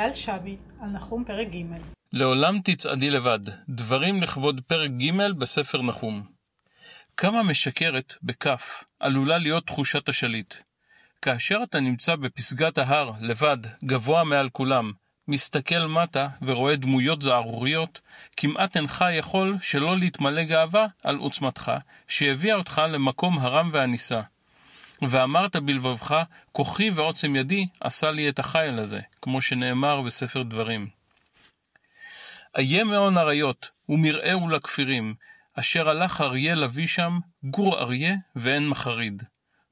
[0.00, 1.62] אייל שבי, על נחום פרק ג'
[2.12, 6.22] לעולם תצעדי לבד, דברים לכבוד פרק ג' בספר נחום.
[7.16, 10.54] כמה משקרת, בכף, עלולה להיות תחושת השליט.
[11.22, 14.92] כאשר אתה נמצא בפסגת ההר, לבד, גבוה מעל כולם,
[15.28, 18.00] מסתכל מטה ורואה דמויות זערוריות,
[18.36, 21.72] כמעט אינך יכול שלא להתמלא גאווה על עוצמתך,
[22.08, 24.20] שהביאה אותך למקום הרם והנישא.
[25.02, 30.88] ואמרת בלבבך, כוחי ועוצם ידי עשה לי את החיל הזה, כמו שנאמר בספר דברים.
[32.58, 35.14] איה מעון אריות, ומרעהו לכפירים,
[35.54, 39.22] אשר הלך אריה לביא שם, גור אריה ואין מחריד.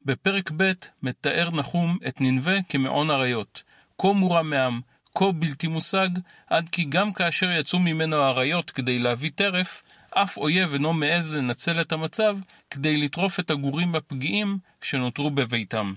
[0.04, 3.62] בפרק ב' מתאר נחום את ננבה כמעון אריות,
[3.98, 4.80] כה מורם מעם,
[5.14, 6.08] כה בלתי מושג,
[6.46, 11.80] עד כי גם כאשר יצאו ממנו האריות כדי להביא טרף, אף אויב אינו מעז לנצל
[11.80, 12.36] את המצב
[12.74, 15.94] כדי לטרוף את הגורים הפגיעים שנותרו בביתם.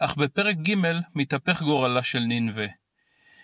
[0.00, 0.74] אך בפרק ג'
[1.14, 2.66] מתהפך גורלה של ננבה.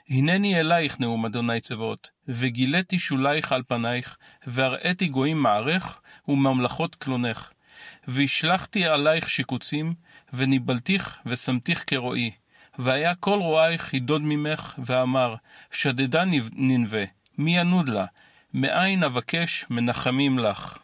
[0.08, 4.16] הנני אלייך נאום אדוני צבאות, וגיליתי שולייך על פנייך,
[4.46, 7.52] והראיתי גויים מערך, וממלכות קלונך.
[8.08, 9.94] והשלכתי עלייך שיקוצים,
[10.32, 12.30] וניבלתיך ושמתיך כרועי.
[12.78, 15.34] והיה כל רועייך ידוד ממך, ואמר,
[15.72, 17.04] שדדה ננבה,
[17.38, 18.06] מי ינוד לה?
[18.54, 20.83] מאין אבקש מנחמים לך.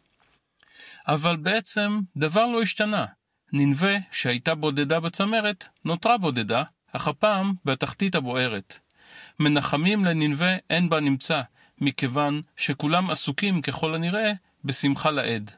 [1.06, 3.06] אבל בעצם דבר לא השתנה.
[3.52, 8.78] ננבה, שהייתה בודדה בצמרת, נותרה בודדה, אך הפעם בתחתית הבוערת.
[9.40, 11.42] מנחמים לננבה אין בה נמצא,
[11.78, 14.32] מכיוון שכולם עסוקים ככל הנראה
[14.64, 15.50] בשמחה לאיד.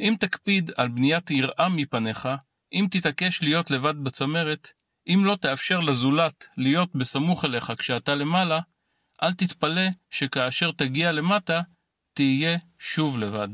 [0.00, 2.28] אם תקפיד על בניית יראה מפניך,
[2.72, 4.68] אם תתעקש להיות לבד בצמרת,
[5.08, 8.60] אם לא תאפשר לזולת להיות בסמוך אליך כשאתה למעלה,
[9.22, 11.60] אל תתפלא שכאשר תגיע למטה,
[12.14, 13.48] תהיה שוב לבד.